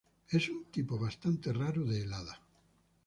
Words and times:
Es 0.29 0.49
un 0.49 0.65
tipo 0.71 0.97
bastante 0.97 1.53
raro 1.53 1.85
de 1.85 2.01
helada. 2.01 2.41